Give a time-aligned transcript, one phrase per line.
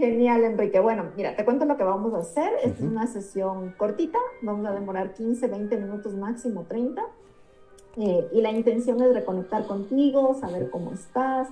[0.00, 0.80] Genial, Enrique.
[0.80, 2.50] Bueno, mira, te cuento lo que vamos a hacer.
[2.64, 7.02] Es una sesión cortita, vamos a demorar 15, 20 minutos máximo, 30.
[7.98, 11.48] Eh, y la intención es reconectar contigo, saber cómo estás,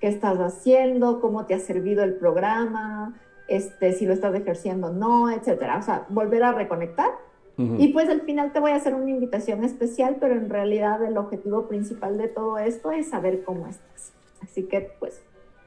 [0.00, 3.14] qué estás haciendo, cómo te ha servido el programa,
[3.46, 5.78] este, si lo estás ejerciendo o no, etcétera.
[5.78, 7.10] O sea, volver a reconectar.
[7.56, 11.16] Y pues al final te voy a hacer una invitación especial, pero en realidad el
[11.16, 14.12] objetivo principal de todo esto es saber cómo estás.
[14.42, 15.22] Así que pues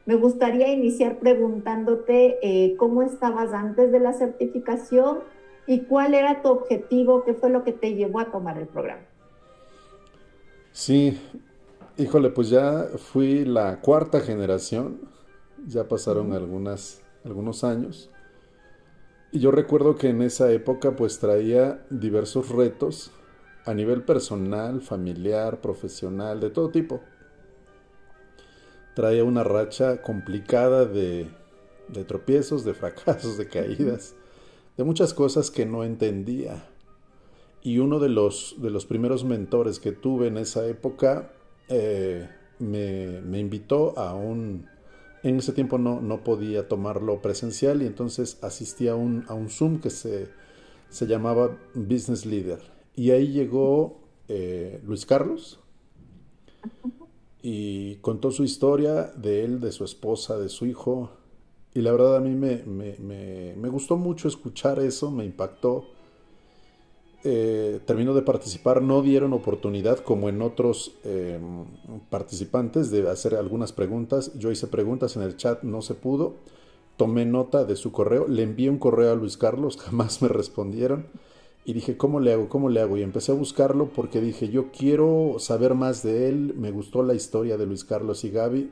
[0.05, 5.19] me gustaría iniciar preguntándote eh, cómo estabas antes de la certificación
[5.67, 9.01] y cuál era tu objetivo, qué fue lo que te llevó a tomar el programa.
[10.71, 11.19] Sí,
[11.97, 14.99] híjole, pues ya fui la cuarta generación,
[15.65, 18.11] ya pasaron algunas, algunos años.
[19.31, 23.11] Y yo recuerdo que en esa época pues traía diversos retos
[23.65, 27.01] a nivel personal, familiar, profesional, de todo tipo.
[28.95, 31.27] Traía una racha complicada de,
[32.07, 34.15] tropiezos, de fracasos, de caídas,
[34.77, 36.69] de muchas cosas que no entendía
[37.65, 41.31] y uno de los, de los primeros mentores que tuve en esa época
[41.67, 42.29] eh,
[42.59, 44.67] me, invitó a un...
[45.23, 49.49] En ese tiempo no, no podía tomarlo presencial y entonces asistí a un, a un
[49.49, 50.29] Zoom que se,
[50.89, 52.59] se llamaba Business Leader.
[52.95, 55.59] Y ahí llegó eh, Luis Carlos
[57.45, 61.11] y contó su historia de él, de su esposa, de su hijo.
[61.73, 65.85] Y la verdad a mí me, me, me gustó mucho escuchar eso, me impactó
[67.27, 71.39] eh, terminó de participar, no dieron oportunidad como en otros eh,
[72.11, 74.31] participantes de hacer algunas preguntas.
[74.37, 76.35] Yo hice preguntas en el chat, no se pudo.
[76.97, 81.07] Tomé nota de su correo, le envié un correo a Luis Carlos, jamás me respondieron.
[81.65, 82.47] Y dije, ¿cómo le hago?
[82.47, 82.95] ¿Cómo le hago?
[82.95, 86.53] Y empecé a buscarlo porque dije, yo quiero saber más de él.
[86.55, 88.71] Me gustó la historia de Luis Carlos y Gaby.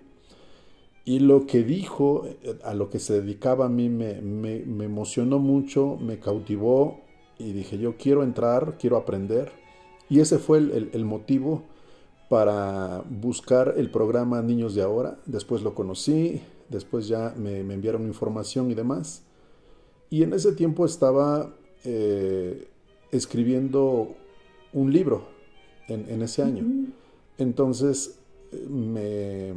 [1.05, 5.39] Y lo que dijo, eh, a lo que se dedicaba a mí, me, me emocionó
[5.39, 7.01] mucho, me cautivó
[7.37, 9.51] y dije, yo quiero entrar, quiero aprender.
[10.09, 11.63] Y ese fue el, motivo
[12.29, 15.17] para buscar el programa Niños de Ahora.
[15.25, 19.23] Después lo conocí, después ya me, enviaron información y demás.
[20.09, 22.67] Y en ese tiempo estaba eh,
[23.13, 24.15] escribiendo
[24.73, 25.27] un libro
[25.87, 26.65] en, ese año.
[27.37, 28.19] Entonces
[28.69, 29.53] me,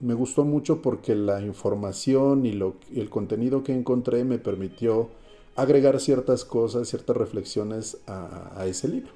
[0.00, 5.10] me, gustó mucho porque la información y lo, el contenido que encontré me permitió
[5.56, 9.10] agregar ciertas cosas, ciertas reflexiones a, ese libro.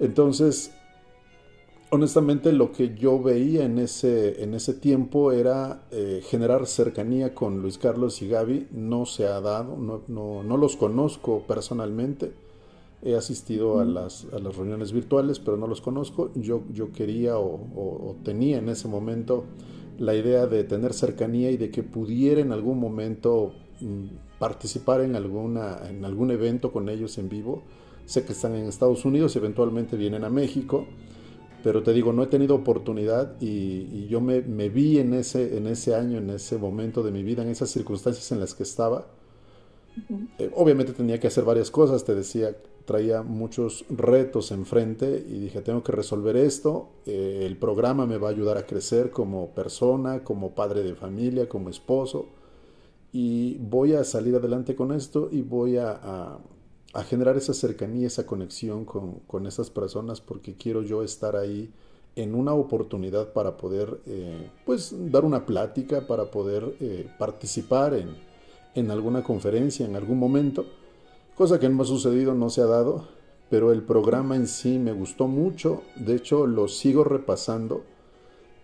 [0.00, 0.72] Entonces,
[1.90, 7.60] honestamente lo que yo veía en ese, en ese tiempo era eh, generar cercanía con
[7.60, 8.68] Luis Carlos y Gaby.
[8.72, 12.32] No se ha dado, no, los conozco personalmente.
[13.02, 16.32] He asistido a las, reuniones virtuales, pero no los conozco.
[16.34, 19.44] Yo, yo quería o, tenía en ese momento
[19.98, 25.14] la idea de tener cercanía y de que pudiera en algún momento mm, participar en,
[25.16, 27.62] alguna, en algún evento con ellos en vivo.
[28.04, 30.86] Sé que están en Estados Unidos y eventualmente vienen a México,
[31.62, 35.94] pero te digo, no he tenido oportunidad y, yo me, vi en ese, en ese
[35.94, 39.06] año, en ese momento de mi vida, en esas circunstancias en las que estaba.
[40.38, 42.56] Eh, obviamente tenía que hacer varias cosas, te decía,
[42.88, 48.28] traía muchos retos enfrente y dije, tengo que resolver esto, eh, el programa me va
[48.28, 52.28] a ayudar a crecer como persona, como padre de familia, como esposo
[53.12, 56.38] y voy a salir adelante con esto y voy a,
[57.06, 61.70] generar esa cercanía, esa conexión con, esas personas porque quiero yo estar ahí
[62.16, 68.16] en una oportunidad para poder eh, pues dar una plática, para poder eh, participar en,
[68.74, 70.64] en alguna conferencia en algún momento,
[71.38, 73.06] cosa que no ha sucedido, no se ha dado,
[73.48, 77.84] pero el programa en sí me gustó mucho, de hecho lo sigo repasando,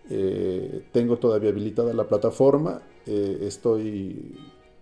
[0.09, 2.81] eh, tengo todavía habilitada la plataforma.
[3.05, 4.37] Eh, estoy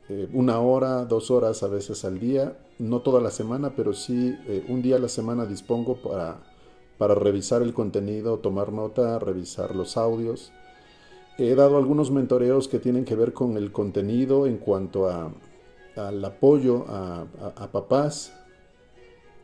[0.09, 4.35] eh, una hora, dos horas a veces al día, no toda la semana, pero sí
[4.69, 6.41] un día a la semana dispongo para,
[6.97, 10.51] para revisar el contenido, tomar nota, revisar los audios.
[11.37, 15.31] He dado algunos mentoreos que tienen que ver con el contenido en cuanto a,
[15.95, 18.33] al apoyo a, papás.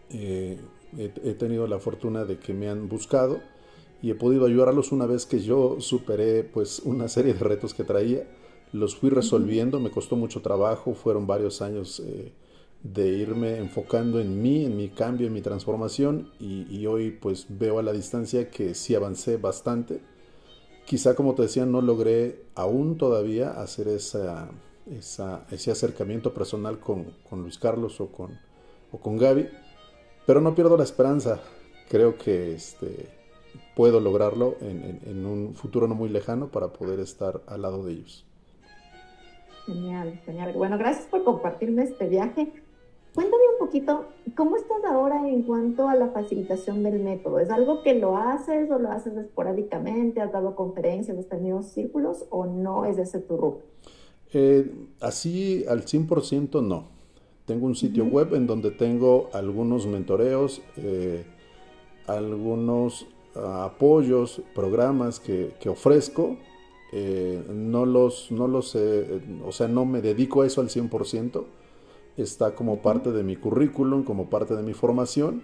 [0.09, 0.57] he,
[0.97, 3.39] he, tenido la fortuna de que me han buscado
[4.01, 7.83] y he podido ayudarlos una vez que yo superé pues una serie de retos que
[7.83, 8.25] traía
[8.71, 12.31] los fui resolviendo, me costó mucho trabajo, fueron varios años eh,
[12.83, 17.79] de irme enfocando en mí, en mi cambio, en mi transformación y, hoy pues veo
[17.79, 20.01] a la distancia que sí avancé bastante.
[20.85, 24.49] Quizá como te decía no logré aún todavía hacer esa,
[24.91, 28.39] ese acercamiento personal con, Luis Carlos o con,
[28.91, 29.49] o con Gaby,
[30.25, 31.39] pero no pierdo la esperanza.
[31.89, 33.09] Creo que este,
[33.75, 38.25] puedo lograrlo en un futuro no muy lejano para poder estar al lado de ellos.
[39.65, 40.53] Genial, genial.
[40.53, 42.51] Bueno, gracias por compartirme este viaje.
[43.13, 47.39] Cuéntame un poquito, ¿cómo estás ahora en cuanto a la facilitación del método?
[47.39, 50.21] ¿Es algo que lo haces o lo haces esporádicamente?
[50.21, 53.61] ¿Has dado conferencias, has tenido círculos o no es ese tu rubro?
[54.33, 56.87] Eh, así al 100% no.
[57.45, 61.25] Tengo un sitio web en donde tengo algunos mentoreos, eh,
[62.05, 66.37] algunos ah, apoyos, programas que, que ofrezco.
[66.91, 71.45] Eh, no los, no los, o sea, no me dedico a eso al 100%
[72.21, 75.43] está como parte de mi currículum, como parte de mi formación.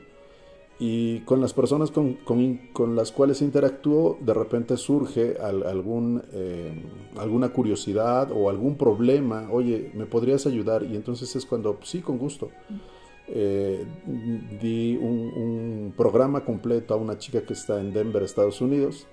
[0.78, 6.84] Y con las personas con, las cuales interactúo, de repente surge algún, eh,
[7.18, 9.48] alguna curiosidad o algún problema.
[9.52, 10.84] Oye, ¿me podrías ayudar?
[10.84, 12.50] Y entonces es cuando, sí, con gusto.
[13.28, 13.86] Eh,
[14.62, 19.08] di un, programa completo a una chica que está en Denver, Estados Unidos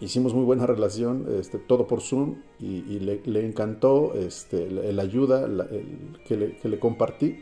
[0.00, 5.46] hicimos muy buena relación, este, todo por Zoom, y, le, encantó este, la, ayuda
[6.26, 7.38] que, le, compartí.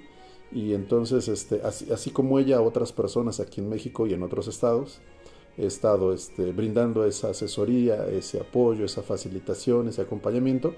[0.55, 5.01] Y entonces, este, así, como ella, otras personas aquí en México y en otros estados,
[5.57, 10.75] he estado este, brindando esa asesoría, ese apoyo, esa facilitación, ese acompañamiento.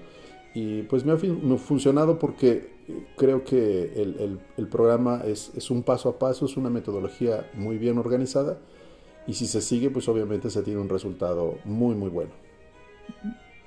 [0.53, 1.17] Y pues me ha,
[1.57, 2.69] funcionado porque
[3.17, 3.91] creo que
[4.57, 8.57] el, programa es, es un paso a paso, es una metodología muy bien organizada
[9.27, 12.31] y si se sigue, pues obviamente se tiene un resultado muy, muy bueno.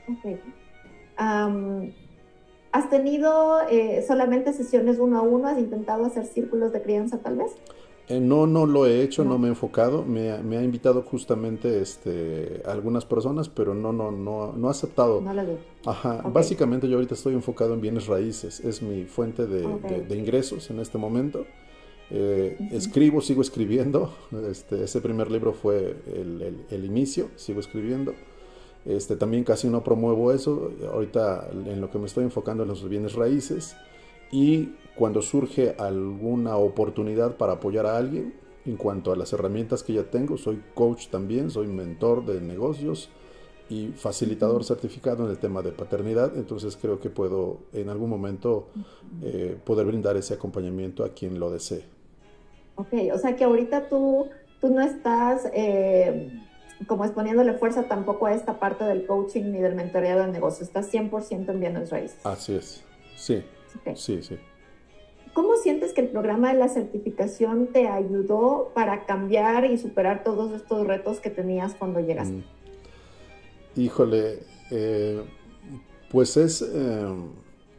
[0.09, 0.41] Ok.
[2.73, 5.49] ¿Has tenido eh, solamente sesiones uno a uno?
[5.49, 7.53] ¿Has intentado hacer círculos de crianza tal vez?
[8.09, 10.05] Eh, no, no lo he hecho, no, me he enfocado.
[10.05, 15.21] Me, ha invitado justamente este, algunas personas, pero no, no, no, no he aceptado.
[15.21, 15.43] No lo
[15.87, 16.23] Ajá.
[16.33, 18.61] Básicamente yo ahorita estoy enfocado en bienes raíces.
[18.61, 21.45] Es mi fuente de ingresos en este momento.
[22.11, 24.15] Eh, escribo, sigo escribiendo.
[24.51, 28.15] Este, ese primer libro fue el, inicio, sigo escribiendo.
[28.85, 30.73] Este, también casi no promuevo eso.
[30.93, 33.77] Ahorita en lo que me estoy enfocando en los bienes raíces.
[34.31, 38.35] Y cuando surge alguna oportunidad para apoyar a alguien,
[38.67, 43.09] en cuanto a las herramientas que ya tengo, soy coach también, soy mentor de negocios
[43.71, 48.69] y facilitador certificado en el tema de paternidad, entonces creo que puedo en algún momento
[49.23, 51.85] eh, poder brindar ese acompañamiento a quien lo desee.
[52.77, 54.27] Ok, o sea que ahorita tú,
[54.61, 56.31] tú no estás eh,
[56.87, 60.93] como exponiéndole fuerza tampoco a esta parte del coaching ni del mentoreado de negocio, estás
[60.93, 62.25] 100% en bienes raíces.
[62.25, 62.85] Así es,
[63.17, 63.43] sí,
[63.95, 64.39] sí, sí.
[65.35, 70.53] ¿Cómo sientes que el programa de la certificación te ayudó para cambiar y superar todos
[70.53, 72.35] estos retos que tenías cuando llegaste?
[72.35, 72.45] Mm.
[73.77, 74.41] Híjole,
[74.71, 75.23] eh,
[76.11, 77.07] pues es eh,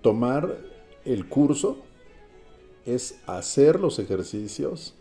[0.01, 0.57] tomar
[1.05, 1.83] el curso
[2.85, 4.95] es hacer los ejercicios,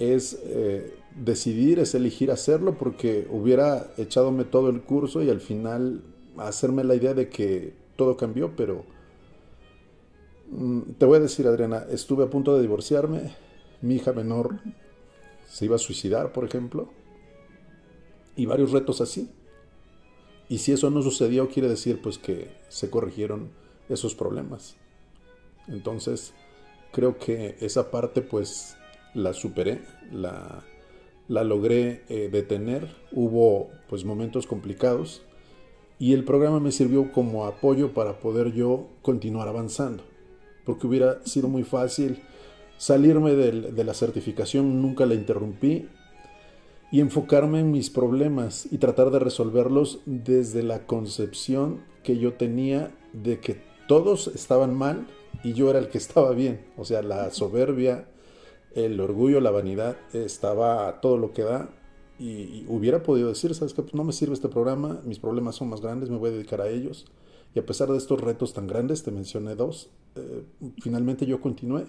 [0.00, 6.02] es eh, decidir, es elegir hacerlo porque hubiera echadome todo el curso y al final
[6.38, 8.84] hacerme la idea de que todo cambió, pero
[10.50, 13.34] mm, te voy a decir, Adriana, estuve a punto de divorciarme,
[13.82, 14.58] mi hija menor
[15.46, 16.88] se iba a suicidar, por ejemplo,
[18.36, 19.30] y varios retos así.
[20.48, 23.50] Y si eso no sucedió, quiere decir pues que se corrigieron
[23.88, 24.76] esos problemas.
[25.68, 26.32] Entonces,
[26.92, 28.76] creo que esa parte pues
[29.14, 30.64] la superé, la,
[31.28, 32.88] la logré eh, detener.
[33.12, 35.22] Hubo pues momentos complicados
[35.98, 40.02] y el programa me sirvió como apoyo para poder yo continuar avanzando.
[40.64, 42.22] Porque hubiera sido muy fácil
[42.76, 45.88] salirme de la certificación, nunca la interrumpí,
[46.90, 52.90] y enfocarme en mis problemas y tratar de resolverlos desde la concepción que yo tenía
[53.12, 55.06] de que todos estaban mal
[55.44, 56.64] y yo era el que estaba bien.
[56.76, 58.08] O sea, la soberbia,
[58.74, 61.68] el orgullo, la vanidad estaba todo lo que da.
[62.18, 63.82] Y, hubiera podido decir, ¿sabes qué?
[63.82, 66.60] Pues no me sirve este programa, mis problemas son más grandes, me voy a dedicar
[66.60, 67.06] a ellos.
[67.54, 70.44] Y a pesar de estos retos tan grandes, te mencioné dos, eh,
[70.82, 71.84] finalmente yo continué.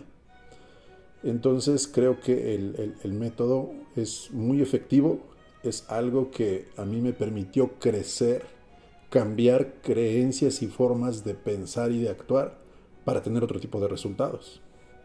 [1.24, 5.20] Entonces creo que el, el método es muy efectivo,
[5.62, 8.44] es algo que a mí me permitió crecer,
[9.10, 12.58] cambiar creencias y formas de pensar y de actuar
[13.06, 14.62] para tener otro tipo de resultados.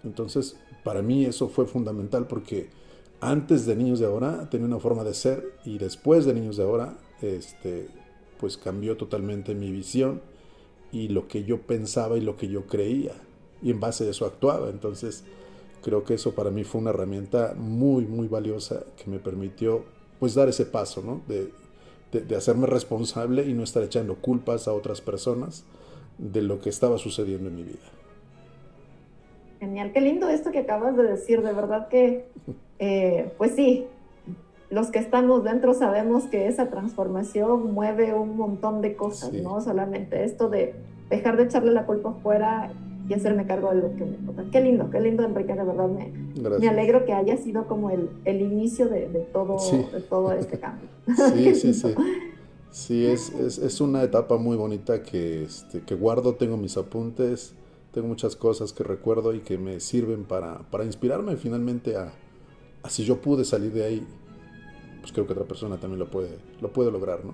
[0.06, 2.68] Entonces, para mí eso fue fundamental porque
[3.20, 6.64] antes de Niños de Ahora tenía una forma de ser y después de Niños de
[6.64, 7.88] Ahora, este,
[8.38, 10.20] pues cambió totalmente mi visión
[10.92, 13.12] y lo que yo pensaba y lo que yo creía
[13.62, 14.70] y en base a eso actuaba.
[14.70, 15.24] Entonces,
[15.82, 19.84] creo que eso para mí fue una herramienta muy, muy valiosa que me permitió
[20.20, 21.22] pues dar ese paso, ¿no?
[21.26, 21.52] De,
[22.12, 25.64] de hacerme responsable y no estar echando culpas a otras personas
[26.18, 27.95] de lo que estaba sucediendo en mi vida.
[29.60, 32.26] Genial, qué lindo esto que acabas de decir, de verdad que,
[32.78, 33.86] eh, pues sí,
[34.70, 39.60] los que estamos dentro sabemos que esa transformación mueve un montón de cosas, ¿no?
[39.60, 40.74] Solamente esto de,
[41.08, 42.72] dejar de echarle la culpa fuera
[43.08, 44.44] y hacerme cargo de lo que me toca.
[44.50, 46.12] Qué lindo, qué lindo, Enrique, de verdad me,
[46.58, 49.58] me alegro que haya sido como el, el inicio de, de todo,
[49.92, 50.88] de todo este cambio.
[51.34, 51.94] Sí, sí, sí.
[52.72, 57.54] Sí, es, es, es, una etapa muy bonita que, este, que guardo, tengo mis apuntes,
[57.96, 62.12] tengo muchas cosas que recuerdo y que me sirven para, para inspirarme finalmente a,
[62.82, 64.06] a, si yo pude salir de ahí,
[65.00, 67.32] pues creo que otra persona también lo puede, lo puede lograr, ¿no?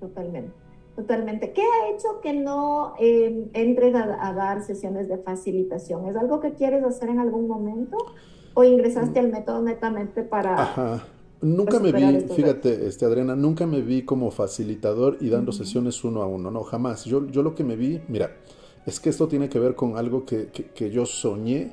[0.00, 0.50] Totalmente.
[0.96, 1.52] Totalmente.
[1.52, 6.08] ¿Qué ha hecho que no eh, entres a, dar sesiones de facilitación?
[6.08, 7.96] ¿Es algo que quieres hacer en algún momento?
[8.54, 10.60] ¿O ingresaste al método netamente para...
[10.60, 11.06] Ajá.
[11.40, 16.22] Nunca me vi, fíjate, este, Adriana, nunca me vi como facilitador y dando sesiones uno
[16.22, 17.04] a uno, no, jamás.
[17.04, 18.30] Yo, yo lo que me vi, mira,
[18.86, 21.72] es que esto tiene que ver con algo que, que, yo soñé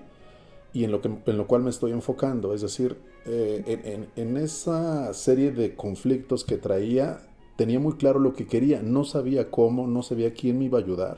[0.74, 2.54] y en lo, que, en lo cual me estoy enfocando.
[2.56, 7.22] Es decir, eh, en, en, en, esa serie de conflictos que traía,
[7.56, 10.82] tenía muy claro lo que quería, no sabía cómo, no sabía quién me iba a
[10.82, 11.18] ayudar.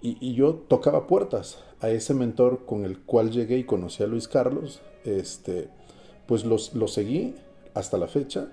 [0.00, 4.28] Y, yo tocaba puertas a ese mentor con el cual llegué y conocí a Luis
[4.28, 4.80] Carlos.
[5.04, 5.68] Este,
[6.26, 7.34] pues lo seguí
[7.74, 8.50] hasta la fecha,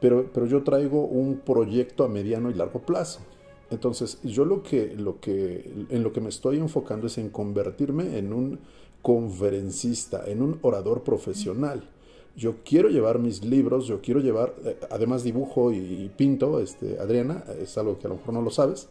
[0.00, 3.20] pero, pero yo traigo un proyecto a mediano y largo plazo.
[3.70, 8.18] Entonces, yo lo que, lo que, en lo que me estoy enfocando es en convertirme
[8.18, 8.60] en un
[9.02, 11.90] conferencista, en un orador profesional
[12.36, 17.44] yo quiero llevar mis libros, yo quiero llevar, eh, además dibujo y, pinto, este, Adriana,
[17.58, 18.88] es algo que a lo mejor no lo sabes.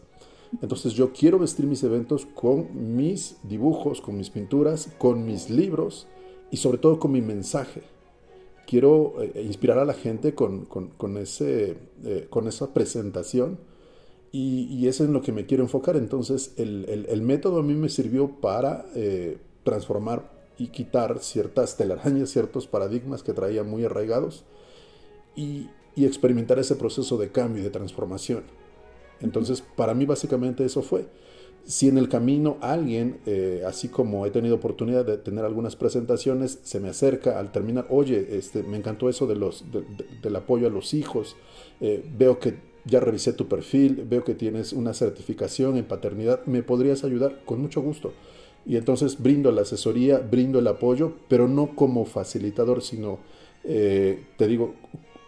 [0.62, 6.06] Entonces yo quiero vestir mis eventos con mis dibujos, con mis pinturas, con mis libros
[6.50, 7.82] y sobre todo con mi mensaje.
[8.66, 13.58] Quiero eh, inspirar a la gente con, con, ese, eh, con esa presentación
[14.36, 15.96] y, y, es en lo que me quiero enfocar.
[15.96, 18.86] Entonces el, el, método a mí me sirvió para
[19.62, 24.44] transformar y quitar ciertas telarañas, ciertos paradigmas que traía muy arraigados
[25.34, 28.44] y, experimentar ese proceso de cambio y de transformación.
[29.22, 31.06] Entonces, para mí básicamente eso fue.
[31.64, 36.58] Si en el camino alguien, eh, así como he tenido oportunidad de tener algunas presentaciones,
[36.62, 39.64] se me acerca al terminar, oye, este, me encantó eso de los,
[40.22, 41.34] del apoyo a los hijos,
[41.80, 46.62] eh, veo que ya revisé tu perfil, veo que tienes una certificación en paternidad, ¿me
[46.62, 47.42] podrías ayudar?
[47.44, 48.12] Con mucho gusto.
[48.64, 53.18] Y entonces brindo la asesoría, brindo el apoyo, pero no como facilitador, sino,
[53.64, 54.74] eh, te digo,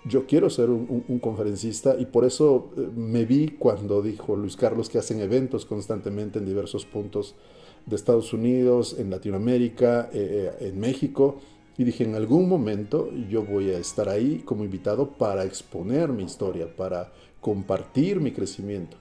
[0.04, 4.88] yo quiero ser un, conferencista y por eso eh, me vi cuando dijo Luis Carlos
[4.88, 7.34] que hacen eventos constantemente en diversos puntos
[7.86, 11.40] de Estados Unidos, en Latinoamérica, eh, en México.
[11.76, 16.24] Y dije, en algún momento yo voy a estar ahí como invitado para exponer mi
[16.24, 18.96] historia, para compartir mi crecimiento.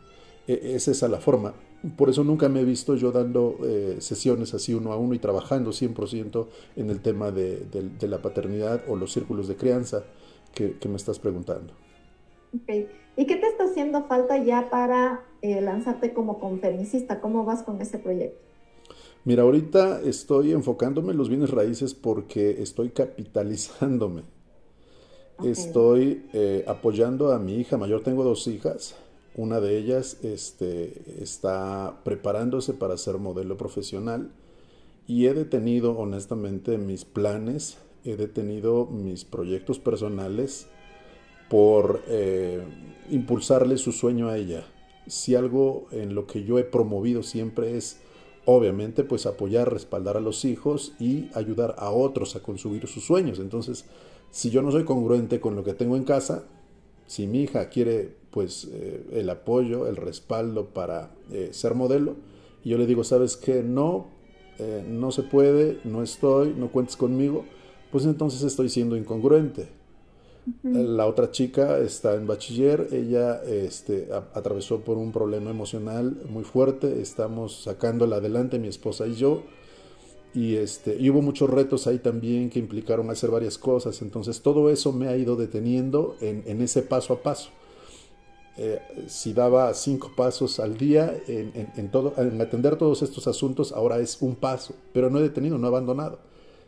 [0.47, 1.53] E, es esa la forma.
[1.95, 5.19] Por eso nunca me he visto yo dando eh, sesiones así uno a uno y
[5.19, 7.65] trabajando 100% en el tema de,
[8.01, 10.03] la paternidad o los círculos de crianza
[10.53, 11.73] que, me estás preguntando.
[12.63, 12.89] Okay.
[13.15, 17.21] ¿Y qué te está haciendo falta ya para eh, lanzarte como conferencista?
[17.21, 18.39] ¿Cómo vas con ese proyecto?
[19.23, 24.23] Mira, ahorita estoy enfocándome en los bienes raíces porque estoy capitalizándome.
[25.43, 28.95] Estoy eh, apoyando a mi hija mayor, tengo dos hijas,
[29.35, 34.31] una de ellas este, está preparándose para ser modelo profesional.
[35.05, 40.67] Y he detenido honestamente mis planes, he detenido mis proyectos personales
[41.49, 42.61] por eh,
[43.11, 44.65] impulsarle su sueño a ella.
[45.05, 47.99] Si algo en lo que yo he promovido siempre es,
[48.45, 53.39] obviamente, pues apoyar, respaldar a los hijos y ayudar a otros a conseguir sus sueños.
[53.39, 53.85] Entonces,
[54.31, 56.45] si yo no soy congruente con lo que tengo en casa,
[57.07, 62.15] si mi hija quiere pues eh, el apoyo, el respaldo para eh, ser modelo.
[62.63, 63.63] Y yo le digo, ¿sabes qué?
[63.63, 64.07] No,
[64.59, 67.45] eh, no se puede, no estoy, no cuentes conmigo.
[67.91, 69.69] Pues entonces estoy siendo incongruente.
[70.63, 77.01] La otra chica está en bachiller, ella este, atravesó por un problema emocional muy fuerte,
[77.01, 79.43] estamos sacándola adelante, mi esposa y yo,
[80.37, 84.69] y, este, y hubo muchos retos ahí también que implicaron hacer varias cosas, entonces todo
[84.69, 87.49] eso me ha ido deteniendo en, en ese paso a paso.
[88.55, 93.97] Eh, si daba cinco pasos al día en, todo, en atender todos estos asuntos, ahora
[93.97, 96.19] es un paso, pero no he detenido, no he abandonado.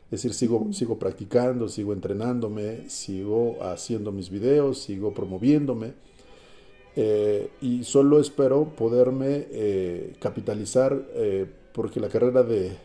[0.05, 5.93] Es decir, sigo, sigo practicando, sigo entrenándome, sigo haciendo mis videos, sigo promoviéndome
[6.95, 11.05] eh, y solo espero poderme eh, capitalizar
[11.79, 12.75] porque la carrera de,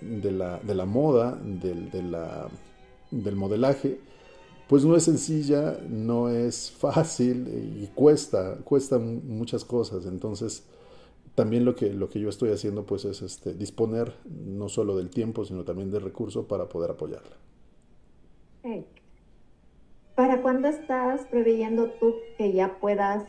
[0.00, 4.00] la, moda, del modelaje,
[4.66, 10.06] pues no es sencilla, no es fácil y cuesta, cuesta muchas cosas.
[10.06, 10.64] Entonces,
[11.34, 15.10] también lo que, lo que yo estoy haciendo pues es este, disponer no solo del
[15.10, 17.36] tiempo, sino también del recurso para poder apoyarla.
[20.14, 23.28] ¿Para cuándo estás preveyendo tú que ya puedas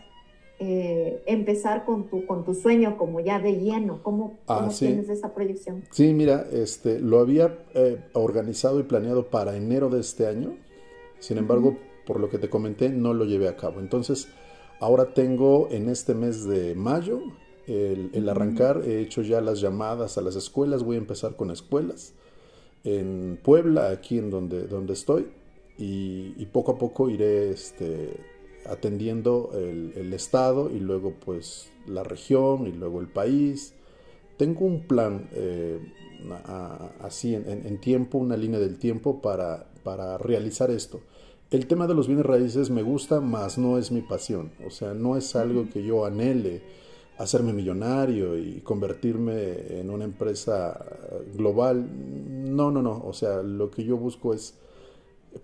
[0.60, 4.02] eh, empezar con tu, con tu sueño como ya de lleno?
[4.02, 5.84] ¿Cómo, ah, tienes esa proyección?
[5.92, 10.58] Sí, mira, este, lo había eh, organizado y planeado para enero de este año.
[11.20, 13.80] Sin embargo, por lo que te comenté, no lo llevé a cabo.
[13.80, 14.30] Entonces,
[14.80, 17.22] ahora tengo en este mes de mayo
[17.68, 18.82] el, arrancar.
[18.84, 20.84] He hecho ya las llamadas a las escuelas.
[20.84, 22.16] Voy a empezar con escuelas
[22.84, 25.28] en Puebla, aquí en donde, donde estoy.
[25.78, 28.37] Y, y poco a poco iré este,
[28.70, 33.74] atendiendo el, estado y luego pues la región y luego el país.
[34.38, 35.80] Tengo un plan eh,
[37.00, 41.02] así en, tiempo, una línea del tiempo para, para realizar esto.
[41.50, 44.52] El tema de los bienes raíces me gusta, más no es mi pasión.
[44.66, 46.62] O sea, no es algo que yo anhele
[47.18, 50.80] hacerme millonario y convertirme en una empresa
[51.36, 51.88] global.
[52.56, 53.02] No, no, no.
[53.06, 54.56] O sea, lo que yo busco es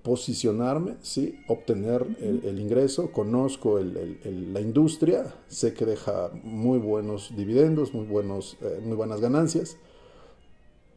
[0.01, 1.39] posicionarme, ¿sí?
[1.47, 8.79] obtener el, ingreso, conozco la industria, sé que deja muy buenos dividendos, muy, buenos, eh,
[8.83, 9.77] muy buenas ganancias,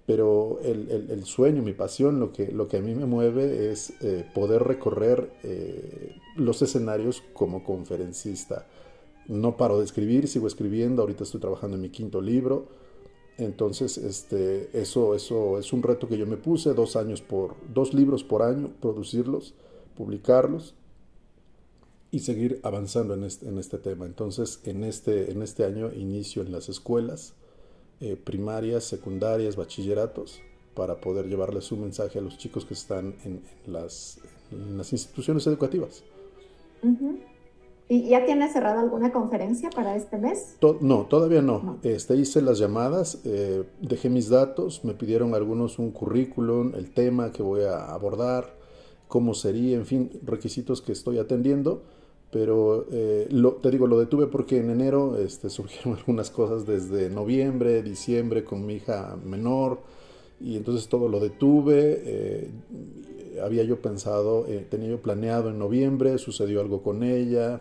[0.06, 4.24] pero el, sueño, mi pasión, lo que, lo que a mí me mueve es eh,
[4.34, 8.66] poder recorrer eh, los escenarios como conferencista.
[9.26, 12.68] No paro de escribir, sigo escribiendo, ahorita estoy trabajando en mi quinto libro,
[13.38, 17.92] entonces, este, eso, eso es un reto que yo me puse, dos años por, dos
[17.92, 19.54] libros por año, producirlos,
[19.96, 20.74] publicarlos
[22.10, 24.06] y seguir avanzando en este, en este tema.
[24.06, 27.34] Entonces, en este, en este año inicio en las escuelas
[28.00, 30.40] eh, primarias, secundarias, bachilleratos,
[30.74, 34.18] para poder llevarles un mensaje a los chicos que están en, las,
[34.50, 36.04] las, instituciones educativas.
[37.88, 40.56] ¿Y ya tienes cerrado alguna conferencia para este mes?
[40.80, 41.78] no, todavía no.
[41.84, 47.30] Este, hice las llamadas, eh, dejé mis datos, me pidieron algunos un currículum, el tema
[47.30, 48.56] que voy a abordar,
[49.06, 51.82] cómo sería, en fin, requisitos que estoy atendiendo.
[52.32, 57.08] Pero eh, lo, te digo, lo detuve porque en enero este, surgieron algunas cosas desde
[57.08, 59.78] noviembre, diciembre con mi hija menor
[60.40, 62.02] y entonces todo lo detuve.
[62.04, 62.50] Eh,
[63.40, 67.60] había yo pensado, tenía yo planeado en noviembre, sucedió algo con ella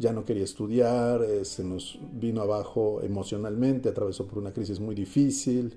[0.00, 4.94] ya no quería estudiar, eh, se nos vino abajo emocionalmente, atravesó por una crisis muy
[4.94, 5.74] difícil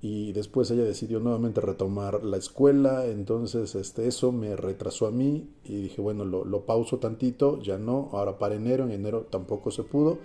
[0.00, 5.50] y después ella decidió nuevamente retomar la escuela, entonces este, eso me retrasó a mí
[5.64, 9.82] y dije, bueno, lo, pauso tantito, ya no, ahora para enero, en enero tampoco se
[9.82, 10.18] pudo,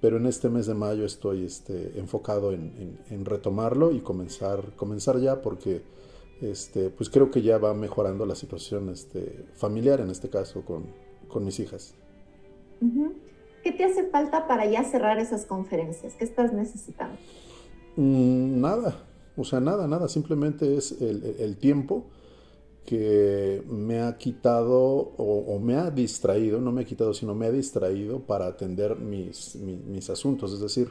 [0.00, 5.42] pero en este mes de mayo estoy este, enfocado en, retomarlo y comenzar, comenzar ya
[5.42, 5.82] porque
[6.40, 10.84] este, pues creo que ya va mejorando la situación este, familiar, en este caso con,
[11.26, 11.96] con mis hijas.
[13.62, 16.14] ¿Qué te hace falta para ya cerrar esas conferencias?
[16.14, 17.16] ¿Qué estás necesitando?
[17.96, 18.96] Mm, nada,
[19.36, 22.04] o sea, nada, nada, simplemente es el, tiempo
[22.84, 27.50] que me ha quitado o, me ha distraído, no me ha quitado, sino me ha
[27.50, 30.52] distraído para atender mis, mis, asuntos.
[30.52, 30.90] Es decir,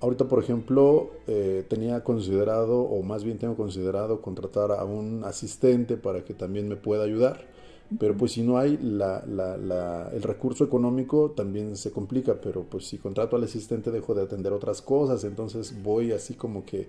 [0.00, 5.96] ahorita, por ejemplo, eh, tenía considerado, o más bien tengo considerado, contratar a un asistente
[5.96, 7.55] para que también me pueda ayudar
[7.98, 12.86] pero pues si no hay la, la, el recurso económico también se complica, pero pues
[12.86, 16.88] si contrato al asistente dejo de atender otras cosas, entonces voy así como que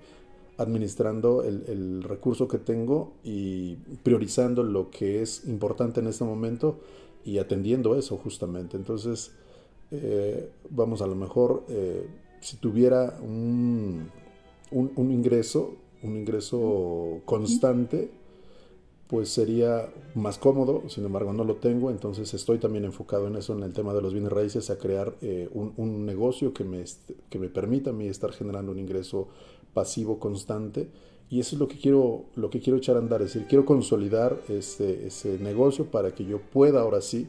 [0.57, 6.79] administrando el, el recurso que tengo y priorizando lo que es importante en este momento
[7.23, 8.77] y atendiendo eso justamente.
[8.77, 9.31] Entonces,
[9.91, 12.07] eh, vamos, a lo mejor eh,
[12.41, 14.10] si tuviera un,
[14.71, 18.10] un, un, ingreso, un ingreso constante,
[19.07, 23.53] pues sería más cómodo, sin embargo no lo tengo, entonces estoy también enfocado en eso,
[23.53, 26.83] en el tema de los bienes raíces, a crear eh, un, negocio que me,
[27.29, 29.29] que me permita a mí estar generando un ingreso
[29.73, 30.89] pasivo constante.
[31.29, 33.65] Y eso es lo que quiero, lo que quiero echar a andar, es decir, quiero
[33.65, 37.27] consolidar ese, ese negocio para que yo pueda ahora sí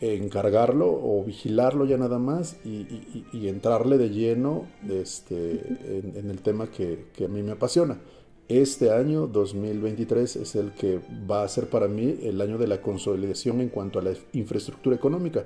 [0.00, 5.60] encargarlo o vigilarlo ya nada más y, entrarle de lleno este,
[6.14, 7.98] en, el tema que, que a mí me apasiona
[8.48, 12.80] este año 2023 es el que va a ser para mí el año de la
[12.80, 15.44] consolidación en cuanto a la infraestructura económica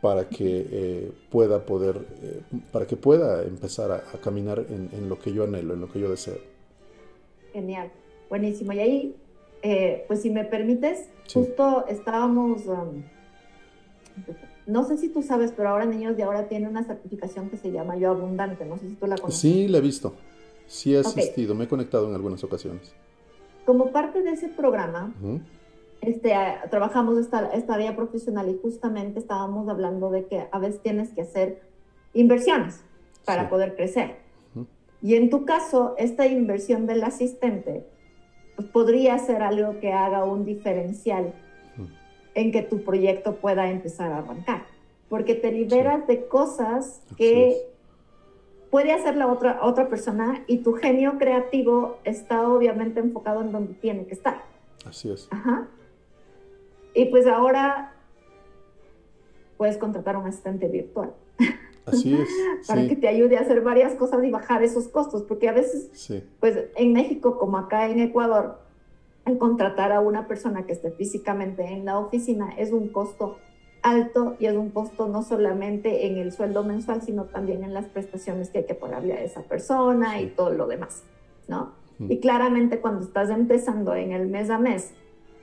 [0.00, 2.40] para que eh, pueda poder eh,
[2.72, 6.10] para que pueda empezar a, caminar en, lo que yo anhelo en lo que yo
[6.10, 6.38] deseo.
[7.52, 7.92] Genial.
[8.28, 8.72] Buenísimo.
[8.72, 9.16] Y ahí
[9.62, 13.04] eh, pues si me permites justo estábamos um,
[14.66, 17.70] no sé si tú sabes pero ahora niños de ahora tienen una certificación que se
[17.70, 18.64] llama yo abundante.
[18.64, 19.40] No sé si tú la conoces.
[19.40, 20.12] Sí la he visto
[20.72, 22.94] Sí he asistido, me he conectado en algunas ocasiones.
[23.66, 25.12] Como parte de ese programa,
[26.00, 26.34] este,
[26.70, 31.20] trabajamos esta, esta área profesional y justamente estábamos hablando de que a veces tienes que
[31.20, 31.60] hacer
[32.14, 32.82] inversiones
[33.26, 34.16] para poder crecer.
[35.02, 37.84] Y en tu caso, esta inversión del asistente
[38.56, 41.34] pues, podría ser algo que haga un diferencial
[42.34, 44.64] en que tu proyecto pueda empezar a arrancar.
[45.10, 47.71] porque te liberas de cosas que
[48.72, 53.74] puede hacer la otra, otra persona y tu genio creativo está obviamente enfocado en donde
[53.74, 54.44] tiene que estar.
[54.86, 55.28] Así es.
[55.30, 55.68] Ajá.
[56.94, 57.92] Y pues ahora
[59.58, 61.12] puedes contratar a un asistente virtual.
[61.84, 62.30] Así es.
[62.66, 65.90] para que te ayude a hacer varias cosas y bajar esos costos, porque a veces,
[66.40, 68.58] pues en México como acá en Ecuador,
[69.26, 73.36] el contratar a una persona que esté físicamente en la oficina es un costo
[73.82, 77.86] alto y es un costo no solamente en el sueldo mensual, sino también en las
[77.86, 81.02] prestaciones que hay que pagarle a esa persona y todo lo demás,
[81.48, 81.72] ¿no?
[82.08, 84.92] Y claramente cuando estás empezando en el mes a mes,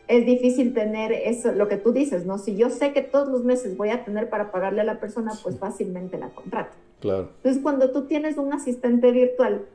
[0.10, 2.38] es difícil tener eso, lo que tú dices, ¿no?
[2.38, 5.32] Si yo sé que todos los meses voy a tener para pagarle a la persona,
[5.43, 6.75] pues fácilmente la contrato.
[6.99, 7.30] Claro.
[7.38, 9.67] Entonces, cuando tú tienes un asistente virtual,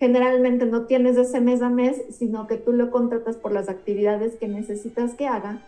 [0.00, 4.34] generalmente no tienes ese mes a mes, sino que tú lo contratas por las actividades
[4.34, 5.62] que necesitas que haga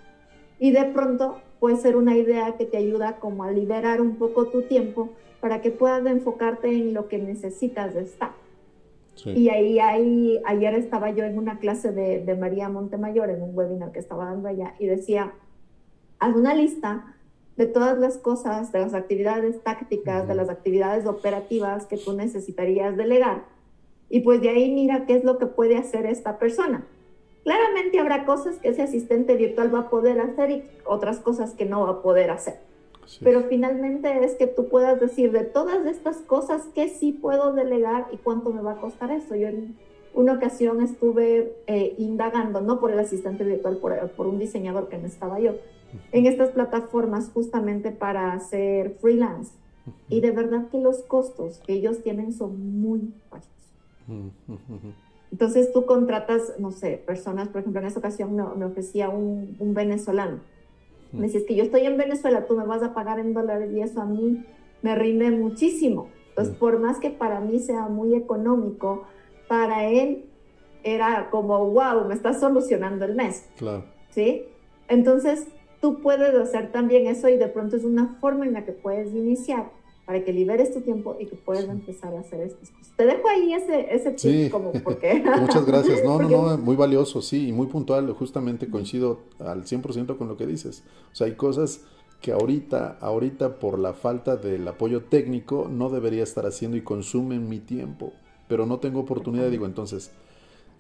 [0.59, 4.47] y de pronto puede ser una idea que te ayuda como a liberar un poco
[4.47, 8.33] tu tiempo para que puedas enfocarte en lo que necesitas de estar.
[9.25, 13.51] Y ahí, ahí, ayer estaba yo en una clase de, de, María Montemayor, en un
[13.53, 15.33] webinar que estaba dando allá, y decía,
[16.21, 17.17] haz una lista
[17.57, 22.97] de todas las cosas, de las actividades tácticas, de las actividades operativas que tú necesitarías
[22.97, 23.43] delegar.
[24.09, 26.87] Y pues de ahí mira qué es lo que puede hacer esta persona.
[27.49, 31.65] Claramente habrá cosas que ese asistente virtual va a poder hacer y otras cosas que
[31.65, 32.59] no va a poder hacer.
[33.23, 38.09] Pero finalmente es que tú puedas decir de todas estas cosas que sí puedo delegar
[38.13, 39.35] y cuánto me va a costar eso.
[39.35, 39.79] Yo en
[40.13, 44.99] una ocasión estuve eh, indagando, no por el asistente virtual, por, por un diseñador que
[44.99, 45.55] no estaba yo,
[46.13, 49.55] en estas plataformas justamente para hacer freelance.
[50.11, 53.49] Y de verdad que los costos que ellos tienen son muy bajos.
[55.31, 59.75] Entonces tú contratas, no sé, personas, por ejemplo, en esa ocasión me, ofrecía un, un,
[59.75, 60.41] venezolano.
[61.13, 63.71] Me decía, es que yo estoy en Venezuela, tú me vas a pagar en dólares
[63.73, 64.45] y eso a mí
[64.83, 66.09] me rinde muchísimo.
[66.31, 69.05] Entonces, por más que para mí sea muy económico,
[69.49, 70.27] para él
[70.83, 73.49] era como, wow, me estás solucionando el mes.
[73.57, 73.85] Claro.
[74.11, 74.45] ¿Sí?
[74.89, 75.49] Entonces,
[75.81, 79.13] tú puedes hacer también eso y de pronto es una forma en la que puedes
[79.15, 79.71] iniciar
[80.09, 82.95] para que liberes tu tiempo y que puedas empezar a hacer estas cosas.
[82.97, 84.49] Te dejo ahí ese, ese tip sí.
[84.49, 85.23] como porque...
[85.39, 86.03] Muchas gracias.
[86.03, 88.11] No, no, no, muy valioso, sí, y muy puntual.
[88.13, 90.83] Justamente coincido al 100% con lo que dices.
[91.13, 91.83] O sea, hay cosas
[92.23, 97.47] que ahorita, ahorita por la falta del apoyo técnico no debería estar haciendo y consumen
[97.47, 98.15] mi tiempo,
[98.49, 100.11] pero no tengo oportunidad, digo, entonces,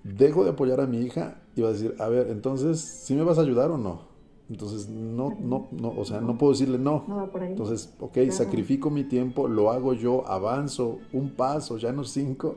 [0.04, 3.24] dejo de apoyar a mi hija y va a decir, a ver, entonces, ¿sí me
[3.24, 4.08] vas a ayudar o no?
[4.50, 7.04] Entonces, no, no, no, o sea, no puedo decirle no.
[7.40, 12.56] Entonces, ok, sacrifico mi tiempo, lo hago yo, avanzo un paso, ya no cinco,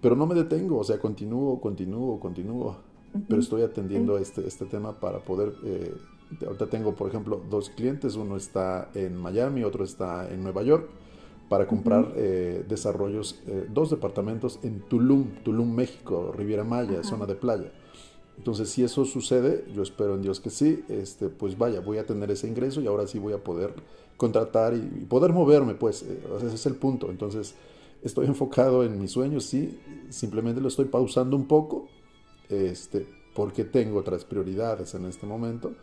[0.00, 2.76] pero no me detengo, o sea, continúo, continúo, continúo.
[3.28, 5.94] Pero estoy atendiendo este, este tema para poder, eh,
[6.46, 10.88] ahorita tengo, por ejemplo, dos clientes, uno está en Miami, otro está en Nueva York,
[11.50, 17.34] para comprar eh, desarrollos, eh, dos departamentos en Tulum, Tulum, México, Riviera Maya, zona de
[17.34, 17.72] playa.
[18.40, 22.06] Entonces, si eso sucede, yo espero en Dios que sí, este, pues vaya, voy a
[22.06, 23.74] tener ese ingreso y ahora sí voy a poder
[24.16, 27.10] contratar y, poder moverme, pues, eh, ese es el punto.
[27.10, 27.54] Entonces,
[28.02, 31.88] estoy enfocado en mis sueños, sí, simplemente lo estoy pausando un poco,
[32.48, 35.74] este, porque tengo otras prioridades en este momento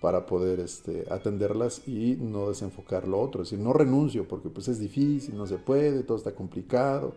[0.00, 3.42] para poder este, atenderlas y no desenfocar lo otro.
[3.42, 7.12] Es decir, no renuncio porque pues es difícil, no se puede, todo está complicado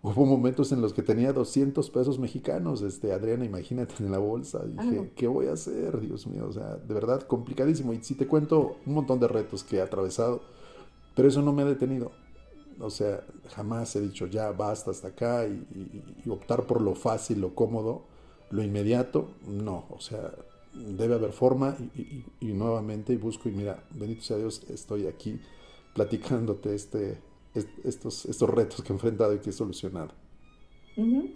[0.00, 4.64] Hubo momentos en los que tenía 200 pesos mexicanos, este, Adriana, imagínate en la bolsa.
[4.64, 6.00] Dije, ¿qué voy a hacer?
[6.00, 7.92] Dios mío, o sea, de verdad complicadísimo.
[7.92, 10.40] Y si te cuento un montón de retos que he atravesado,
[11.16, 12.12] pero eso no me ha detenido.
[12.78, 17.56] O sea, jamás he dicho, ya basta hasta acá y, optar por lo fácil, lo
[17.56, 18.04] cómodo,
[18.50, 19.30] lo inmediato.
[19.48, 20.32] No, o sea,
[20.74, 25.40] debe haber forma y, y nuevamente busco y mira, bendito sea Dios, estoy aquí
[25.92, 27.18] platicándote este,
[27.84, 30.10] estos, estos retos que he enfrentado y que he solucionado.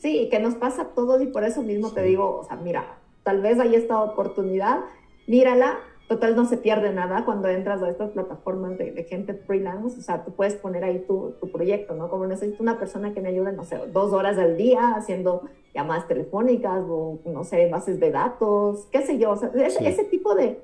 [0.01, 2.99] Sí, que nos pasa a todos y por eso mismo te digo, o sea, mira,
[3.23, 4.81] tal vez hay esta oportunidad,
[5.29, 10.03] mírala, total no se pierde nada cuando entras a estas plataformas de, gente freelance, o
[10.03, 12.11] sea, tú puedes poner ahí tu, tu, proyecto, ¿no?
[12.11, 16.09] Como necesito una persona que me ayude, no sé, dos horas al día haciendo llamadas
[16.09, 20.35] telefónicas o, no sé, bases de datos, qué sé yo, o sea, ese, ese tipo
[20.35, 20.61] de,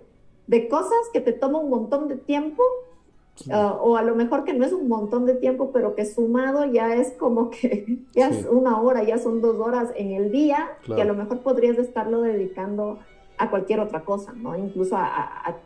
[0.48, 2.64] de cosas que te toma un montón de tiempo
[3.50, 6.64] Ah, o a lo mejor que no es un montón de tiempo, pero que sumado
[6.64, 10.70] ya es como que ya es una hora, ya son dos horas en el día,
[10.84, 12.98] que a lo mejor podrías estarlo dedicando
[13.36, 14.56] a cualquier otra cosa, ¿no?
[14.56, 15.56] Incluso a,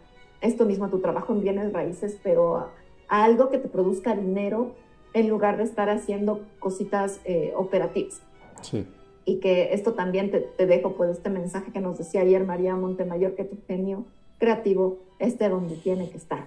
[0.40, 2.70] esto mismo, a tu trabajo en bienes raíces, pero a,
[3.08, 4.74] algo que te produzca dinero
[5.14, 8.22] en lugar de estar haciendo cositas eh, operativas.
[8.62, 8.86] Sí.
[9.24, 12.74] Y que esto también te, te dejo, pues, este mensaje que nos decía ayer María
[12.74, 14.04] Montemayor, que tu genio
[14.38, 16.46] creativo esté donde tiene que estar.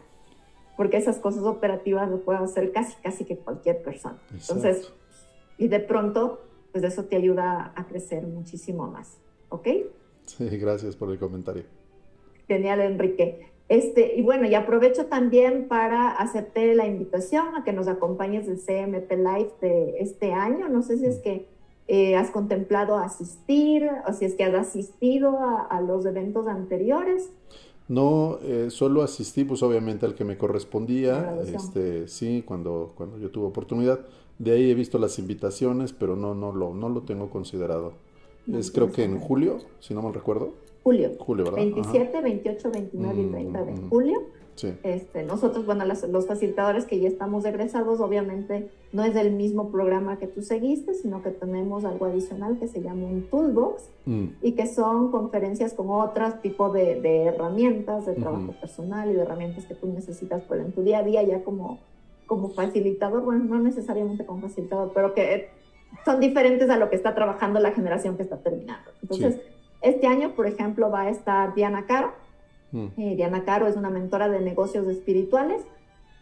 [0.77, 4.17] Porque esas cosas operativas lo puede hacer casi, casi que cualquier persona.
[4.31, 4.91] Entonces,
[5.57, 9.17] y de pronto, pues eso te ayuda a crecer muchísimo más,
[9.49, 9.67] ¿ok?
[10.25, 11.63] Sí, gracias por el comentario.
[12.47, 13.51] Genial, Enrique.
[13.67, 18.57] Este, y bueno, y aprovecho también para hacerte la invitación a que nos acompañes del
[18.57, 20.69] CMP Live de este año.
[20.69, 21.21] No sé si es mm.
[21.21, 21.47] que
[21.87, 25.37] eh, has contemplado asistir o si es que has asistido
[25.69, 27.31] a, los eventos anteriores.
[27.87, 33.29] No, eh, solo asistí, pues obviamente al que me correspondía, este, sí, cuando, cuando yo
[33.29, 33.99] tuve oportunidad.
[34.39, 37.93] De ahí he visto las invitaciones, pero no, no lo, no lo tengo considerado.
[38.51, 40.53] es creo que en julio, si no mal recuerdo
[40.85, 41.11] julio.
[41.17, 41.57] Julio, ¿verdad?
[41.57, 44.23] 27, 28, 29 y 30 mm, de mm, julio.
[44.55, 44.73] Sí.
[44.83, 50.17] Este, nosotros, bueno, los facilitadores que ya estamos egresados, obviamente no es el mismo programa
[50.17, 54.25] que tú seguiste, sino que tenemos algo adicional que se llama un toolbox mm.
[54.41, 59.21] y que son conferencias con otros tipos de, de, herramientas de trabajo personal y de
[59.21, 61.79] herramientas que tú necesitas pues, en tu día a día ya como,
[62.25, 65.49] como facilitador, bueno, no necesariamente como facilitador, pero que
[66.03, 68.91] son diferentes a lo que está trabajando la generación que está terminando.
[69.01, 69.39] Entonces,
[69.81, 72.13] este año, por ejemplo, va a estar Diana Caro.
[72.75, 72.87] Mm.
[72.97, 75.63] Eh, Diana Caro es una mentora de negocios espirituales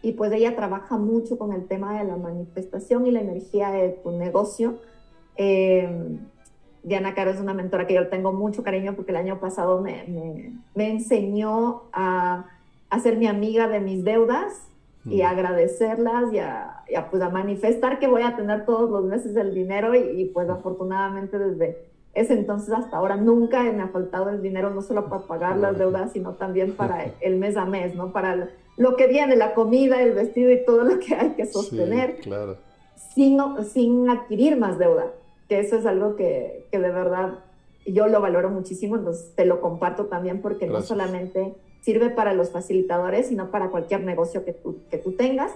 [0.04, 3.90] y pues ella trabaja mucho con el tema de la manifestación y la energía de
[3.90, 4.76] tu negocio.
[5.36, 5.90] Eh,
[6.84, 10.54] Diana Caro es una mentora que yo tengo mucho cariño porque el año pasado me,
[10.76, 12.46] me, enseñó a,
[12.90, 14.68] a, ser mi amiga de mis deudas
[15.06, 15.32] y a mm.
[15.32, 19.96] agradecerlas y a, pues a manifestar que voy a tener todos los meses el dinero
[19.96, 24.82] y pues afortunadamente desde ese entonces hasta ahora nunca me ha faltado el dinero, no
[24.82, 28.12] solo para pagar las deudas, sino también para el mes a mes, ¿no?
[28.12, 32.18] Para lo que viene, la comida, el vestido y todo lo que hay que sostener,
[32.18, 32.58] claro.
[33.16, 35.12] sin, sin adquirir más deuda,
[35.50, 37.40] que eso es algo que, que de verdad
[37.86, 42.50] yo lo valoro muchísimo, entonces te lo comparto también porque no solamente sirve para los
[42.50, 45.52] facilitadores, sino para cualquier negocio que tú, que tú tengas.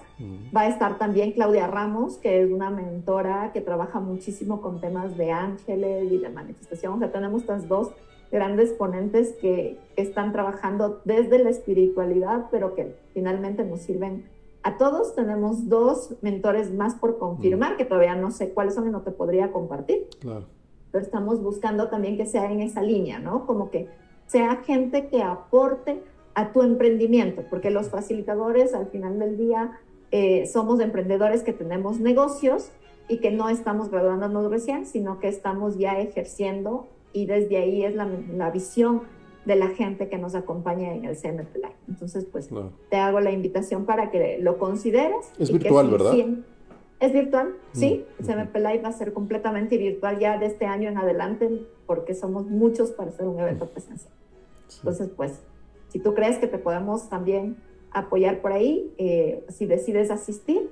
[0.56, 5.16] Va a estar también Claudia Ramos, que es una mentora que trabaja muchísimo con temas
[5.18, 6.94] de ángeles y de manifestación.
[6.94, 7.94] O sea, tenemos estas dos
[8.30, 14.26] grandes ponentes que, están trabajando desde la espiritualidad, pero que finalmente nos sirven
[14.62, 15.16] a todos.
[15.16, 19.10] Tenemos dos mentores más por confirmar, que todavía no sé cuáles son y no te
[19.10, 20.08] podría compartir.
[20.20, 20.46] Claro.
[20.92, 23.48] Pero estamos buscando también que sea en esa línea, ¿no?
[23.48, 23.88] Como que
[24.28, 26.04] sea gente que aporte
[26.38, 29.72] a tu emprendimiento, porque los facilitadores al final del día
[30.12, 32.70] eh, somos emprendedores que tenemos negocios
[33.08, 37.96] y que no estamos graduándonos recién, sino que estamos ya ejerciendo y desde ahí es
[37.96, 39.02] la, la visión
[39.46, 41.76] de la gente que nos acompaña en el CMP Live.
[41.88, 42.50] Entonces, pues
[42.92, 45.32] te hago la invitación para que lo consideres.
[45.40, 46.14] Es virtual, ¿verdad?
[47.00, 48.06] es virtual, sí.
[48.20, 52.14] El CMP Live va a ser completamente virtual ya de este año en adelante, porque
[52.14, 54.14] somos muchos para hacer un evento presencial.
[54.78, 55.42] Entonces, pues
[55.90, 57.58] si tú crees que te podemos también
[57.92, 60.70] apoyar por ahí, eh, si decides asistir.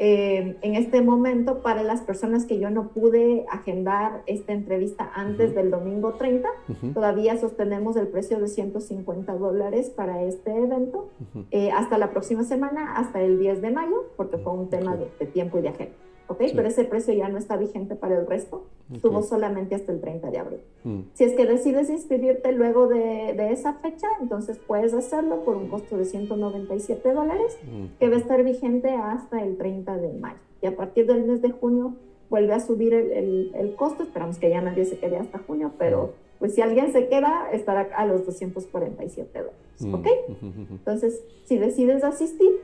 [0.00, 5.56] Eh, en este momento, para las personas que yo no pude agendar esta entrevista antes
[5.56, 6.48] del domingo 30,
[6.94, 11.08] todavía sostenemos el precio de 150 dólares para este evento
[11.50, 15.10] eh, hasta la próxima semana, hasta el 10 de mayo, porque fue un tema de,
[15.18, 15.96] de tiempo y de agenda.
[16.28, 16.42] ¿Ok?
[16.54, 20.30] Pero ese precio ya no está vigente para el resto, estuvo solamente hasta el 30
[20.30, 20.60] de abril.
[20.84, 21.00] Mm.
[21.14, 25.68] Si es que decides inscribirte luego de, de, esa fecha, entonces puedes hacerlo por un
[25.68, 27.58] costo de 197 dólares,
[27.98, 30.38] que va a estar vigente hasta el 30 de mayo.
[30.62, 31.94] Y a partir del mes de junio
[32.28, 36.12] vuelve a subir el, el, costo, esperamos que ya nadie se quede hasta junio, pero
[36.38, 40.06] pues si alguien se queda, estará a los 247 dólares, ¿ok?
[40.70, 42.60] Entonces, si decides asistir,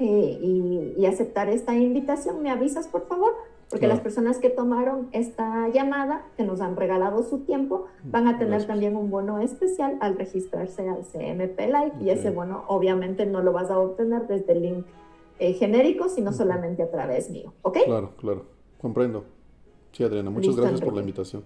[0.00, 3.34] eh, y, aceptar esta invitación, me avisas por favor,
[3.68, 8.38] porque las personas que tomaron esta llamada, que nos han regalado su tiempo, van a
[8.38, 13.42] tener también un bono especial al registrarse al CMP Live y ese bono obviamente no
[13.42, 14.86] lo vas a obtener desde el link
[15.38, 17.78] eh, genérico, sino solamente a través mío, ¿ok?
[17.84, 18.44] Claro, claro,
[18.80, 19.24] comprendo.
[19.92, 21.44] Sí, Adriana, muchas gracias por la invitación.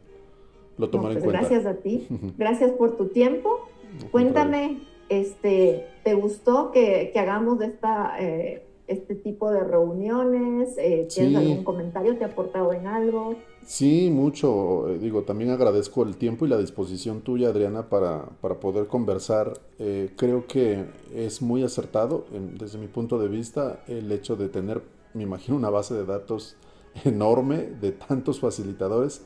[0.78, 1.48] Lo tomaré en pues cuenta.
[1.48, 2.06] Gracias a ti,
[2.38, 3.68] gracias por tu tiempo.
[4.10, 10.76] Cuéntame este, ¿Te gustó que, hagamos esta, eh, este tipo de reuniones?
[10.76, 12.16] Eh, ¿Tienes algún comentario?
[12.16, 13.36] ¿Te ha aportado en algo?
[13.64, 14.88] Sí, mucho.
[14.88, 19.60] Eh, digo, también agradezco el tiempo y la disposición tuya, Adriana, para, para poder conversar.
[20.16, 20.84] creo que
[21.14, 22.24] es muy acertado,
[22.58, 24.82] desde mi punto de vista, el hecho de tener,
[25.14, 26.56] me imagino, una base de datos
[27.04, 29.22] enorme de tantos facilitadores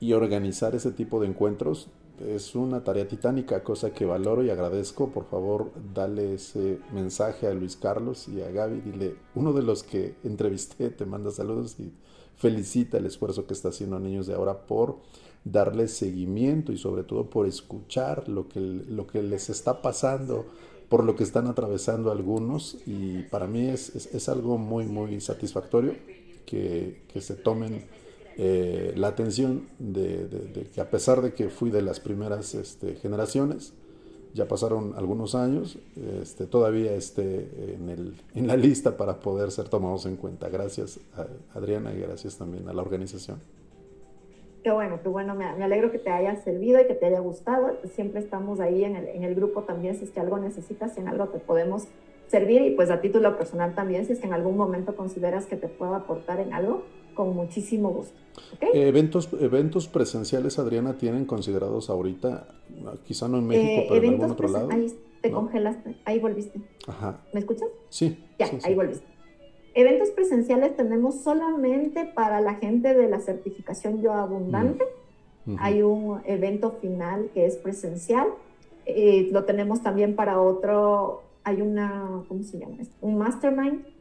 [0.00, 1.88] y organizar ese tipo de encuentros
[2.20, 5.10] es una tarea titánica, cosa que valoro y agradezco.
[5.10, 8.80] Por favor, dale ese mensaje a Luis Carlos y a Gaby.
[8.80, 11.92] Dile, uno de los que entrevisté te manda saludos y
[12.36, 14.98] felicita el esfuerzo que está haciendo Niños de Ahora por
[15.44, 20.46] darle seguimiento y sobre todo por escuchar lo que, lo que les está pasando
[20.88, 25.94] por lo que están atravesando algunos y para mí es, es, algo muy, muy satisfactorio
[26.46, 27.84] que, que se tomen
[28.36, 32.94] eh, la atención de, de, que a pesar de que fui de las primeras este,
[32.96, 33.74] generaciones,
[34.34, 35.78] ya pasaron algunos años,
[36.20, 40.48] este, todavía esté en, el, en la lista para poder ser tomados en cuenta.
[40.48, 43.38] Gracias a Adriana y gracias también a la organización.
[44.64, 47.76] Qué bueno, qué bueno, me, alegro que te haya servido y que te haya gustado.
[47.94, 51.00] Siempre estamos ahí en el, en el grupo también, si es que algo necesitas, si
[51.00, 51.86] en algo te podemos
[52.26, 55.56] servir y pues a título personal también, si es que en algún momento consideras que
[55.56, 56.82] te puedo aportar en algo,
[57.14, 58.14] con muchísimo gusto.
[58.72, 62.48] eventos, eventos presenciales, Adriana, tienen considerados ahorita,
[63.04, 64.68] quizá no en México, eh, pero en algún otro lado.
[64.70, 66.60] Ahí te congelaste, ahí volviste.
[66.86, 67.20] Ajá.
[67.32, 67.68] ¿Me escuchas?
[67.88, 68.18] Sí.
[68.38, 69.06] Ya, ahí volviste.
[69.74, 74.84] Eventos presenciales tenemos solamente para la gente de la certificación Yo Abundante.
[75.46, 75.56] Mm.
[75.58, 78.28] Hay un evento final que es presencial.
[78.86, 82.76] Eh, lo tenemos también para otro, hay una, ¿cómo se llama?
[83.00, 83.93] Un mastermind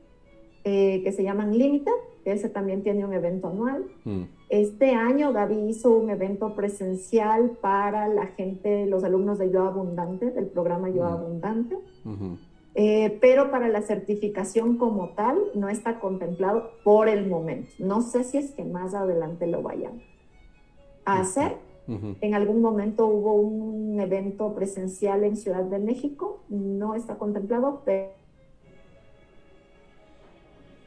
[0.64, 1.92] eh, que se llama Limited,
[2.26, 3.86] ese también tiene un evento anual.
[4.06, 4.24] Mm.
[4.50, 10.32] Este año Gaby hizo un evento presencial para la gente, los alumnos de Yo Abundante,
[10.32, 11.08] del programa Yo mm.
[11.08, 11.78] Abundante.
[12.76, 17.70] Eh, pero para la certificación como tal no está contemplado por el momento.
[17.80, 20.02] No sé si es que más adelante lo vayan
[21.06, 21.58] a hacer.
[21.88, 28.23] En algún momento hubo un evento presencial en Ciudad de México, no está contemplado, pero...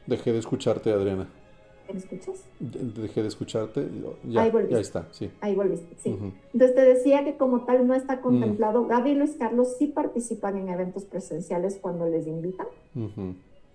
[0.07, 1.27] Dejé de escucharte, Adriana.
[1.91, 2.43] ¿Me escuchas?
[2.59, 3.87] Dejé de escucharte.
[4.23, 5.29] Ya, Ahí Ya está, sí.
[5.39, 6.17] Ahí volviste, sí.
[6.53, 8.83] Entonces te decía que como tal no está contemplado.
[8.83, 8.87] Mm.
[8.87, 12.67] Gaby y Luis Carlos sí participan en eventos presenciales cuando les invitan.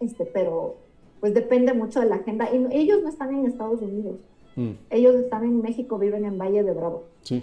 [0.01, 0.77] este, pero
[1.21, 2.49] pues depende mucho de la agenda.
[2.53, 4.17] Y ellos no están en Estados Unidos.
[4.57, 4.73] Mm.
[4.91, 7.05] Ellos están en México, viven en Valle de Bravo.
[7.23, 7.43] Sí.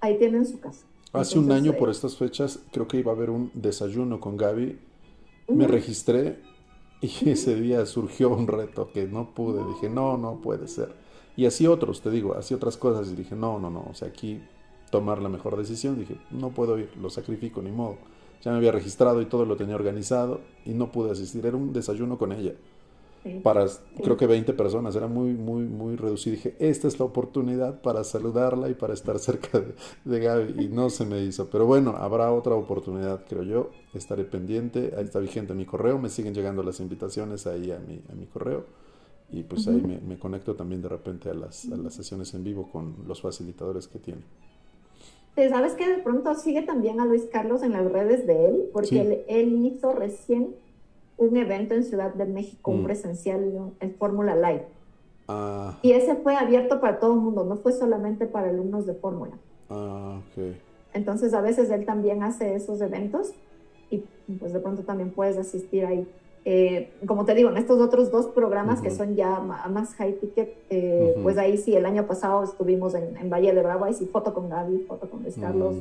[0.00, 0.84] Ahí tienen su casa.
[1.12, 4.36] Hace un año por eh, estas fechas creo que iba a haber un desayuno con
[4.36, 4.78] Gaby.
[5.48, 6.38] Me registré
[7.00, 9.64] y ese día surgió un reto que no pude.
[9.74, 10.94] Dije, no, no puede ser.
[11.36, 13.10] Y así otros, te digo, así otras cosas.
[13.10, 13.86] Y dije, no, no, no.
[13.90, 14.40] O sea, aquí
[14.90, 15.98] tomar la mejor decisión.
[15.98, 17.96] Dije, no puedo ir, lo sacrifico, ni modo.
[18.42, 21.44] Ya me había registrado y todo lo tenía organizado y no pude asistir.
[21.44, 22.52] Era un desayuno con ella
[23.42, 23.66] para
[24.02, 26.36] creo que 20 personas, era muy, muy, muy reducido.
[26.36, 30.68] Dije, esta es la oportunidad para saludarla y para estar cerca de, de, Gaby y
[30.68, 31.48] no se me hizo.
[31.50, 33.70] Pero bueno, habrá otra oportunidad, creo yo.
[33.94, 38.02] Estaré pendiente, ahí está vigente mi correo, me siguen llegando las invitaciones ahí a mi,
[38.10, 38.64] a mi correo
[39.30, 42.70] y pues ahí me, conecto también de repente a las, a las sesiones en vivo
[42.70, 44.22] con los facilitadores que tiene.
[45.34, 48.70] ¿Sabes que de pronto sigue también a Luis Carlos en las redes de él?
[48.72, 50.54] Porque él, él hizo recién
[51.18, 52.84] un evento en Ciudad de México, un mm.
[52.84, 54.66] presencial en Fórmula Live.
[55.28, 55.78] Ah.
[55.82, 59.32] Y ese fue abierto para todo el mundo, no fue solamente para alumnos de Fórmula.
[59.68, 60.20] Ah,
[60.92, 63.32] Entonces a veces él también hace esos eventos
[63.90, 64.04] y
[64.38, 66.06] pues de pronto también puedes asistir ahí.
[66.44, 70.56] Eh, como te digo, en estos otros dos programas que son ya más high ticket,
[70.70, 74.32] eh, pues ahí sí, el año pasado estuvimos en, Valle de Bravo, ahí sí, foto
[74.32, 75.74] con Gaby, foto con Luis Carlos.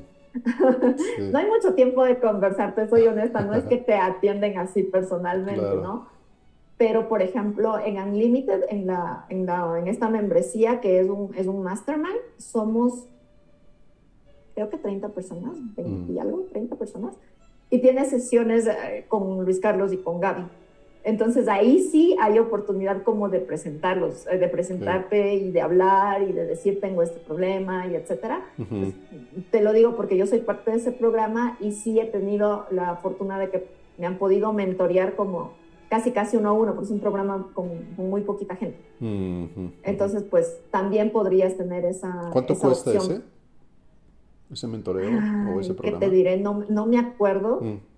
[1.31, 4.83] No hay mucho tiempo de conversar, te soy honesta, no es que te atienden así
[4.83, 6.07] personalmente, ¿no?
[6.77, 11.33] Pero, por ejemplo, en Unlimited, en, la, en, la, en esta membresía que es un,
[11.35, 13.07] es un mastermind, somos,
[14.55, 16.19] creo que 30 personas, 20 y mm.
[16.19, 17.15] algo, 30 personas,
[17.69, 20.45] y tiene sesiones eh, con Luis Carlos y con Gaby.
[21.05, 26.33] Entonces ahí sí hay oportunidad como de presentarlos, eh, de presentarte y de hablar y
[26.33, 28.43] de decir tengo este problema y etcétera.
[28.57, 28.95] Pues,
[29.51, 32.95] te lo digo porque yo soy parte de ese programa y sí he tenido la
[32.95, 33.67] fortuna de que
[33.99, 35.53] me han podido mentorear como
[35.89, 38.79] casi casi uno a uno, porque es un programa con, muy poquita gente.
[39.83, 43.21] Entonces pues también podrías tener esa ¿Cuánto cuesta ese?
[44.51, 45.11] ¿Ese mentoreo
[45.53, 45.99] o ese programa?
[45.99, 46.37] ¿Qué te diré?
[46.37, 47.61] No, no me acuerdo.
[47.61, 47.94] Mm.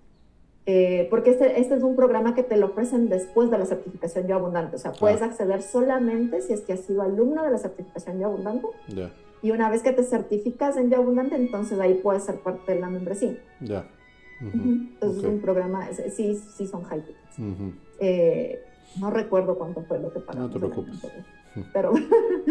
[0.70, 4.26] Eh, porque este, este, es un programa que te lo ofrecen después de la certificación
[4.26, 4.76] Yo Abundante.
[4.76, 5.24] O sea, puedes ah.
[5.24, 8.66] acceder solamente si es que has sido alumno de la certificación Yo Abundante.
[9.40, 12.80] Y una vez que te certificas en Yo Abundante, entonces ahí puedes ser parte de
[12.80, 13.38] la membresía.
[13.62, 13.88] Ya.
[14.42, 17.02] Entonces es un programa, sí, sí son high
[17.98, 18.62] eh,
[18.96, 20.48] no recuerdo cuánto fue lo que pagamos.
[20.48, 21.12] No te preocupes.
[21.72, 21.92] Pero,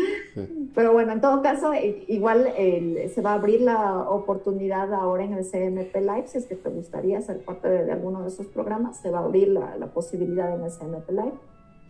[0.75, 1.71] pero bueno, en todo caso,
[2.07, 6.55] igual se va a abrir la oportunidad ahora en el CMP Live, si es que
[6.55, 10.53] te gustaría ser parte de, alguno de esos programas, se va a abrir la, posibilidad
[10.53, 11.39] en el CMP Live.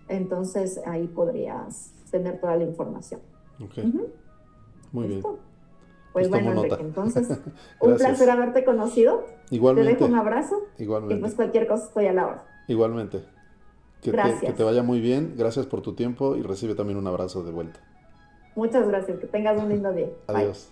[0.10, 3.22] Entonces ahí podrías tener toda la información.
[3.62, 3.84] Ok.
[4.92, 5.24] Muy bien.
[6.14, 7.30] Pues bueno, Enrique, entonces,
[7.80, 9.26] un placer haberte conocido.
[9.52, 9.94] Igualmente.
[9.94, 10.64] Te dejo un abrazo.
[10.80, 11.16] Igualmente.
[11.16, 12.46] Y pues cualquier cosa estoy a la hora.
[12.68, 13.24] Igualmente.
[14.12, 15.34] Que te, vaya muy bien.
[15.38, 17.80] Gracias por tu tiempo y recibe también un abrazo de vuelta.
[18.56, 19.20] Muchas gracias.
[19.20, 20.08] Que tengas un lindo día.
[20.28, 20.70] Adiós.